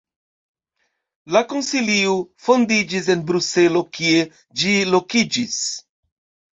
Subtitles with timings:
[1.35, 2.17] La Konsilio
[2.47, 5.65] fondiĝis en Bruselo, kie ĝi lokiĝis.